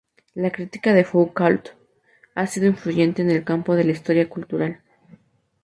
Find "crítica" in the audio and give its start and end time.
0.51-0.95